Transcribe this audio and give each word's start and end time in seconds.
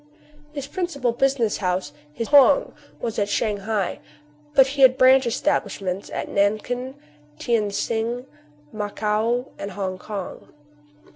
His 0.51 0.65
principal 0.65 1.11
business 1.11 1.57
house, 1.57 1.93
his" 2.11 2.29
hong," 2.29 2.73
was 2.99 3.19
at 3.19 3.29
Shang 3.29 3.57
hai; 3.57 3.99
but 4.55 4.65
he 4.65 4.81
had 4.81 4.97
branch 4.97 5.27
establishments 5.27 6.09
at 6.09 6.27
Nankin, 6.27 6.95
Tien 7.37 7.69
sing, 7.69 8.25
Macao, 8.71 9.49
and 9.59 9.69
Hong 9.73 9.99
Kong. 9.99 10.47